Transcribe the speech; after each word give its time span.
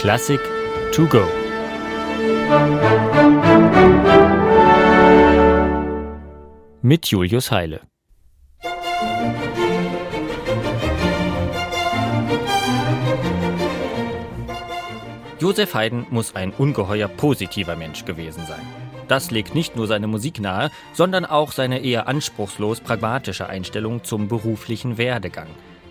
Klassik 0.00 0.40
to 0.92 1.06
go. 1.08 1.26
Mit 6.80 7.04
Julius 7.08 7.50
Heile. 7.50 7.82
Josef 15.38 15.74
Haydn 15.74 16.06
muss 16.08 16.34
ein 16.34 16.54
ungeheuer 16.56 17.08
positiver 17.08 17.76
Mensch 17.76 18.06
gewesen 18.06 18.46
sein. 18.46 18.62
Das 19.06 19.30
legt 19.30 19.54
nicht 19.54 19.76
nur 19.76 19.86
seine 19.86 20.06
Musik 20.06 20.40
nahe, 20.40 20.70
sondern 20.94 21.26
auch 21.26 21.52
seine 21.52 21.84
eher 21.84 22.08
anspruchslos 22.08 22.80
pragmatische 22.80 23.50
Einstellung 23.50 24.02
zum 24.02 24.28
beruflichen 24.28 24.96
Werdegang. 24.96 25.48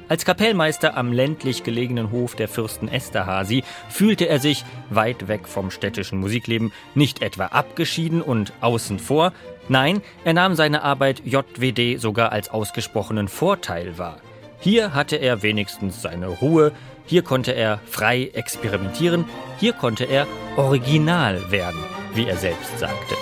Als 0.10 0.26
Kapellmeister 0.26 0.98
am 0.98 1.14
ländlich 1.14 1.64
gelegenen 1.64 2.12
Hof 2.12 2.34
der 2.34 2.48
Fürsten 2.48 2.88
Esterhazy 2.88 3.64
fühlte 3.89 4.25
er 4.25 4.39
sich, 4.39 4.65
weit 4.89 5.28
weg 5.28 5.47
vom 5.47 5.70
städtischen 5.70 6.20
Musikleben, 6.20 6.74
nicht 6.96 7.21
etwa 7.21 7.46
abgeschieden 7.46 8.24
und 8.24 8.51
außen 8.60 8.98
vor, 8.98 9.34
nein, 9.68 10.01
er 10.25 10.34
nahm 10.34 10.56
seine 10.56 10.82
Arbeit 10.82 11.21
JWD 11.25 12.01
sogar 12.01 12.32
als 12.32 12.50
ausgesprochenen 12.50 13.28
Vorteil 13.28 14.00
wahr. 14.00 14.18
Hier 14.60 14.96
hatte 14.96 15.18
er 15.18 15.43
wenigstens 15.43 16.01
seine 16.01 16.28
Ruhe, 16.28 16.71
hier 17.06 17.21
konnte 17.21 17.51
er 17.51 17.79
frei 17.86 18.32
experimentieren, 18.34 19.26
hier 19.60 19.73
konnte 19.73 20.06
er 20.06 20.26
original 20.57 21.51
werden, 21.51 21.79
wie 22.15 22.26
er 22.26 22.37
selbst 22.37 22.79
sagte. 22.79 23.15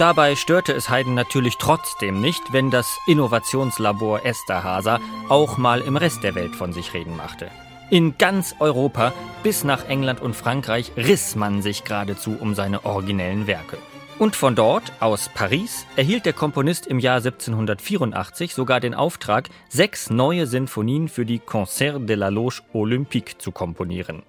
Dabei 0.00 0.34
störte 0.34 0.72
es 0.72 0.88
Haydn 0.88 1.12
natürlich 1.12 1.58
trotzdem 1.58 2.22
nicht, 2.22 2.54
wenn 2.54 2.70
das 2.70 2.98
Innovationslabor 3.06 4.24
Esterhaser 4.24 4.98
auch 5.28 5.58
mal 5.58 5.82
im 5.82 5.98
Rest 5.98 6.22
der 6.22 6.34
Welt 6.34 6.56
von 6.56 6.72
sich 6.72 6.94
reden 6.94 7.18
machte. 7.18 7.50
In 7.90 8.16
ganz 8.16 8.54
Europa 8.60 9.12
bis 9.42 9.62
nach 9.62 9.84
England 9.84 10.22
und 10.22 10.34
Frankreich 10.34 10.92
riss 10.96 11.36
man 11.36 11.60
sich 11.60 11.84
geradezu 11.84 12.34
um 12.40 12.54
seine 12.54 12.86
originellen 12.86 13.46
Werke. 13.46 13.76
Und 14.18 14.36
von 14.36 14.54
dort, 14.54 14.90
aus 15.00 15.28
Paris, 15.34 15.84
erhielt 15.96 16.24
der 16.24 16.32
Komponist 16.32 16.86
im 16.86 16.98
Jahr 16.98 17.18
1784 17.18 18.54
sogar 18.54 18.80
den 18.80 18.94
Auftrag, 18.94 19.50
sechs 19.68 20.08
neue 20.08 20.46
Sinfonien 20.46 21.10
für 21.10 21.26
die 21.26 21.40
Concert 21.40 22.08
de 22.08 22.16
la 22.16 22.28
Loge 22.28 22.62
Olympique 22.72 23.36
zu 23.36 23.52
komponieren. 23.52 24.22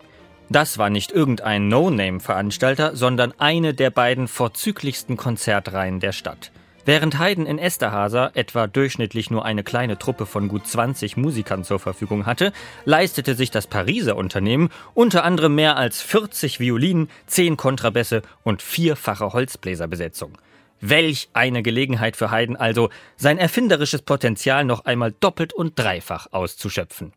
Das 0.51 0.77
war 0.77 0.89
nicht 0.89 1.13
irgendein 1.13 1.69
No-Name-Veranstalter, 1.69 2.93
sondern 2.93 3.33
eine 3.37 3.73
der 3.73 3.89
beiden 3.89 4.27
vorzüglichsten 4.27 5.15
Konzertreihen 5.15 6.01
der 6.01 6.11
Stadt. 6.11 6.51
Während 6.83 7.17
Haydn 7.17 7.45
in 7.45 7.57
Esterhaser 7.57 8.31
etwa 8.33 8.67
durchschnittlich 8.67 9.31
nur 9.31 9.45
eine 9.45 9.63
kleine 9.63 9.97
Truppe 9.97 10.25
von 10.25 10.49
gut 10.49 10.67
20 10.67 11.15
Musikern 11.15 11.63
zur 11.63 11.79
Verfügung 11.79 12.25
hatte, 12.25 12.51
leistete 12.83 13.35
sich 13.35 13.49
das 13.49 13.65
Pariser 13.65 14.17
Unternehmen 14.17 14.71
unter 14.93 15.23
anderem 15.23 15.55
mehr 15.55 15.77
als 15.77 16.01
40 16.01 16.59
Violinen, 16.59 17.09
10 17.27 17.55
Kontrabässe 17.55 18.21
und 18.43 18.61
vierfache 18.61 19.31
Holzbläserbesetzung. 19.31 20.37
Welch 20.81 21.29
eine 21.31 21.63
Gelegenheit 21.63 22.17
für 22.17 22.29
Haydn 22.29 22.57
also, 22.57 22.89
sein 23.15 23.37
erfinderisches 23.37 24.01
Potenzial 24.01 24.65
noch 24.65 24.83
einmal 24.83 25.13
doppelt 25.17 25.53
und 25.53 25.79
dreifach 25.79 26.27
auszuschöpfen. 26.31 27.13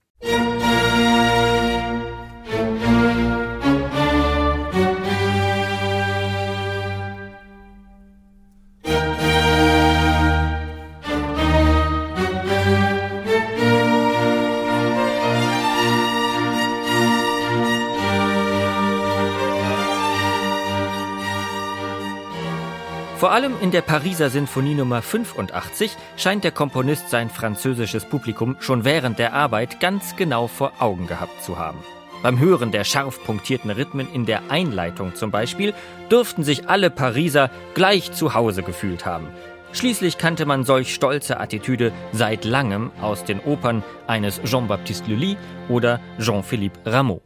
Vor 23.25 23.33
allem 23.33 23.55
in 23.63 23.71
der 23.71 23.81
Pariser 23.81 24.29
Sinfonie 24.29 24.75
Nummer 24.75 25.01
85 25.01 25.97
scheint 26.19 26.45
der 26.45 26.51
Komponist 26.51 27.09
sein 27.09 27.31
französisches 27.31 28.05
Publikum 28.05 28.57
schon 28.61 28.85
während 28.85 29.19
der 29.19 29.33
Arbeit 29.33 29.81
ganz 29.81 30.15
genau 30.17 30.47
vor 30.47 30.73
Augen 30.79 31.07
gehabt 31.07 31.43
zu 31.43 31.59
haben. 31.59 31.79
Beim 32.23 32.39
Hören 32.39 32.71
der 32.71 32.85
scharf 32.85 33.25
punktierten 33.25 33.71
Rhythmen 33.71 34.13
in 34.13 34.27
der 34.27 34.51
Einleitung 34.51 35.15
zum 35.15 35.31
Beispiel 35.31 35.73
dürften 36.11 36.45
sich 36.45 36.69
alle 36.69 36.91
Pariser 36.91 37.51
gleich 37.73 38.13
zu 38.13 38.35
Hause 38.35 38.63
gefühlt 38.63 39.07
haben. 39.07 39.29
Schließlich 39.73 40.19
kannte 40.19 40.45
man 40.45 40.65
solch 40.65 40.93
stolze 40.93 41.41
Attitüde 41.41 41.93
seit 42.13 42.45
langem 42.45 42.91
aus 43.01 43.25
den 43.25 43.41
Opern 43.41 43.83
eines 44.07 44.43
Jean-Baptiste 44.43 45.11
Lully 45.11 45.39
oder 45.71 45.99
Jean-Philippe 46.19 46.93
Rameau. 46.93 47.23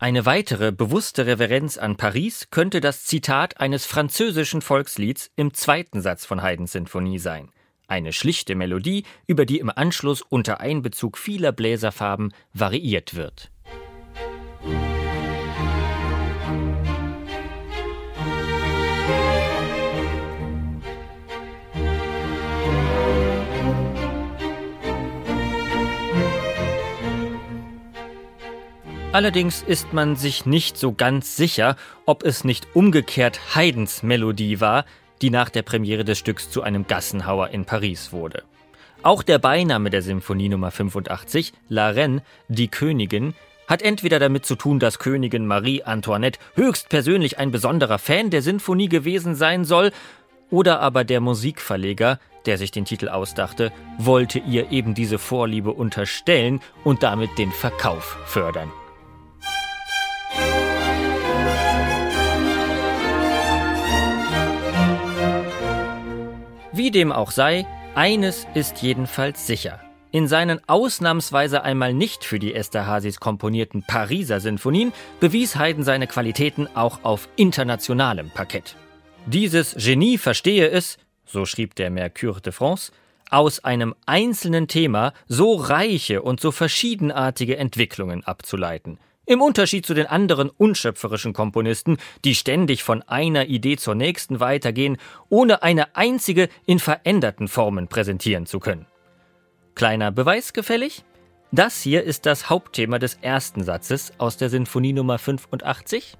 Eine 0.00 0.26
weitere 0.26 0.70
bewusste 0.70 1.26
Reverenz 1.26 1.76
an 1.76 1.96
Paris 1.96 2.50
könnte 2.52 2.80
das 2.80 3.04
Zitat 3.04 3.58
eines 3.58 3.84
französischen 3.84 4.62
Volkslieds 4.62 5.32
im 5.34 5.52
zweiten 5.54 6.02
Satz 6.02 6.24
von 6.24 6.40
Haydns 6.40 6.70
Sinfonie 6.70 7.18
sein. 7.18 7.50
Eine 7.88 8.12
schlichte 8.12 8.54
Melodie, 8.54 9.02
über 9.26 9.44
die 9.44 9.58
im 9.58 9.70
Anschluss 9.70 10.22
unter 10.22 10.60
Einbezug 10.60 11.18
vieler 11.18 11.50
Bläserfarben 11.50 12.32
variiert 12.52 13.16
wird. 13.16 13.50
Allerdings 29.18 29.64
ist 29.66 29.92
man 29.92 30.14
sich 30.14 30.46
nicht 30.46 30.78
so 30.78 30.92
ganz 30.92 31.34
sicher, 31.34 31.74
ob 32.06 32.22
es 32.22 32.44
nicht 32.44 32.68
umgekehrt 32.74 33.40
Haydns 33.56 34.04
Melodie 34.04 34.60
war, 34.60 34.84
die 35.22 35.30
nach 35.30 35.50
der 35.50 35.62
Premiere 35.62 36.04
des 36.04 36.18
Stücks 36.18 36.50
zu 36.50 36.62
einem 36.62 36.86
Gassenhauer 36.86 37.48
in 37.48 37.64
Paris 37.64 38.12
wurde. 38.12 38.44
Auch 39.02 39.24
der 39.24 39.40
Beiname 39.40 39.90
der 39.90 40.02
Symphonie 40.02 40.48
Nummer 40.48 40.70
85, 40.70 41.52
La 41.68 41.90
Reine, 41.90 42.22
die 42.46 42.68
Königin, 42.68 43.34
hat 43.66 43.82
entweder 43.82 44.20
damit 44.20 44.46
zu 44.46 44.54
tun, 44.54 44.78
dass 44.78 45.00
Königin 45.00 45.48
Marie 45.48 45.82
Antoinette 45.82 46.38
höchstpersönlich 46.54 47.40
ein 47.40 47.50
besonderer 47.50 47.98
Fan 47.98 48.30
der 48.30 48.42
Sinfonie 48.42 48.88
gewesen 48.88 49.34
sein 49.34 49.64
soll, 49.64 49.90
oder 50.48 50.78
aber 50.78 51.02
der 51.02 51.20
Musikverleger, 51.20 52.20
der 52.46 52.56
sich 52.56 52.70
den 52.70 52.84
Titel 52.84 53.08
ausdachte, 53.08 53.72
wollte 53.98 54.38
ihr 54.38 54.70
eben 54.70 54.94
diese 54.94 55.18
Vorliebe 55.18 55.72
unterstellen 55.72 56.60
und 56.84 57.02
damit 57.02 57.36
den 57.36 57.50
Verkauf 57.50 58.16
fördern. 58.24 58.70
Wie 66.78 66.92
dem 66.92 67.10
auch 67.10 67.32
sei, 67.32 67.66
eines 67.96 68.46
ist 68.54 68.82
jedenfalls 68.82 69.48
sicher. 69.48 69.80
In 70.12 70.28
seinen 70.28 70.60
ausnahmsweise 70.68 71.64
einmal 71.64 71.92
nicht 71.92 72.22
für 72.22 72.38
die 72.38 72.54
Esterhazys 72.54 73.18
komponierten 73.18 73.82
Pariser 73.82 74.38
Sinfonien 74.38 74.92
bewies 75.18 75.56
Haydn 75.56 75.82
seine 75.82 76.06
Qualitäten 76.06 76.68
auch 76.76 77.02
auf 77.02 77.28
internationalem 77.34 78.30
Parkett. 78.30 78.76
Dieses 79.26 79.74
Genie 79.74 80.18
verstehe 80.18 80.70
es, 80.70 80.98
so 81.26 81.46
schrieb 81.46 81.74
der 81.74 81.90
Mercure 81.90 82.40
de 82.40 82.52
France, 82.52 82.92
aus 83.28 83.64
einem 83.64 83.96
einzelnen 84.06 84.68
Thema 84.68 85.14
so 85.26 85.56
reiche 85.56 86.22
und 86.22 86.38
so 86.38 86.52
verschiedenartige 86.52 87.56
Entwicklungen 87.56 88.22
abzuleiten, 88.22 89.00
im 89.28 89.42
Unterschied 89.42 89.86
zu 89.86 89.94
den 89.94 90.06
anderen 90.06 90.50
unschöpferischen 90.50 91.32
Komponisten, 91.32 91.98
die 92.24 92.34
ständig 92.34 92.82
von 92.82 93.02
einer 93.02 93.46
Idee 93.46 93.76
zur 93.76 93.94
nächsten 93.94 94.40
weitergehen, 94.40 94.96
ohne 95.28 95.62
eine 95.62 95.94
einzige 95.94 96.48
in 96.66 96.78
veränderten 96.78 97.46
Formen 97.46 97.88
präsentieren 97.88 98.46
zu 98.46 98.58
können. 98.58 98.86
Kleiner 99.74 100.10
Beweis 100.10 100.52
gefällig? 100.52 101.04
Das 101.52 101.80
hier 101.80 102.02
ist 102.02 102.26
das 102.26 102.50
Hauptthema 102.50 102.98
des 102.98 103.18
ersten 103.22 103.62
Satzes 103.62 104.12
aus 104.18 104.36
der 104.36 104.50
Sinfonie 104.50 104.92
Nummer 104.92 105.18
85. 105.18 106.16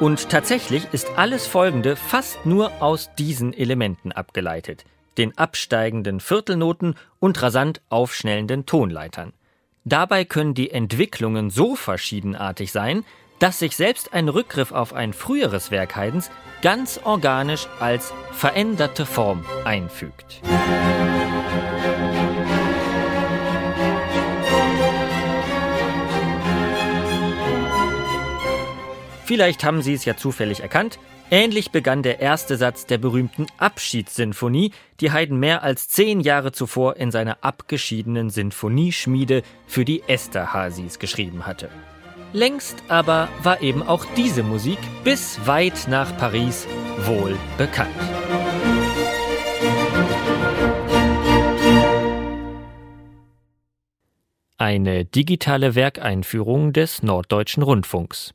Und 0.00 0.30
tatsächlich 0.30 0.86
ist 0.92 1.10
alles 1.16 1.46
Folgende 1.46 1.94
fast 1.94 2.46
nur 2.46 2.72
aus 2.80 3.10
diesen 3.18 3.52
Elementen 3.52 4.12
abgeleitet, 4.12 4.86
den 5.18 5.36
absteigenden 5.36 6.20
Viertelnoten 6.20 6.94
und 7.18 7.40
rasant 7.42 7.82
aufschnellenden 7.90 8.64
Tonleitern. 8.64 9.34
Dabei 9.84 10.24
können 10.24 10.54
die 10.54 10.70
Entwicklungen 10.70 11.50
so 11.50 11.76
verschiedenartig 11.76 12.72
sein, 12.72 13.04
dass 13.40 13.58
sich 13.58 13.76
selbst 13.76 14.14
ein 14.14 14.30
Rückgriff 14.30 14.72
auf 14.72 14.94
ein 14.94 15.12
früheres 15.12 15.70
Werk 15.70 15.96
Haydns 15.96 16.30
ganz 16.62 16.98
organisch 17.04 17.68
als 17.78 18.14
veränderte 18.32 19.04
Form 19.04 19.44
einfügt. 19.64 20.40
Vielleicht 29.30 29.62
haben 29.62 29.80
Sie 29.80 29.94
es 29.94 30.04
ja 30.04 30.16
zufällig 30.16 30.58
erkannt. 30.58 30.98
Ähnlich 31.30 31.70
begann 31.70 32.02
der 32.02 32.18
erste 32.18 32.56
Satz 32.56 32.86
der 32.86 32.98
berühmten 32.98 33.46
Abschiedssinfonie, 33.58 34.72
die 34.98 35.12
Haydn 35.12 35.36
mehr 35.36 35.62
als 35.62 35.86
zehn 35.86 36.18
Jahre 36.18 36.50
zuvor 36.50 36.96
in 36.96 37.12
seiner 37.12 37.38
abgeschiedenen 37.40 38.30
Sinfonieschmiede 38.30 39.44
für 39.68 39.84
die 39.84 40.02
Esterhazys 40.08 40.98
geschrieben 40.98 41.46
hatte. 41.46 41.68
Längst 42.32 42.82
aber 42.88 43.28
war 43.44 43.62
eben 43.62 43.84
auch 43.84 44.04
diese 44.16 44.42
Musik 44.42 44.80
bis 45.04 45.38
weit 45.46 45.86
nach 45.86 46.16
Paris 46.16 46.66
wohl 47.04 47.38
bekannt. 47.56 47.94
Eine 54.58 55.04
digitale 55.04 55.76
Werkeinführung 55.76 56.72
des 56.72 57.04
Norddeutschen 57.04 57.62
Rundfunks. 57.62 58.34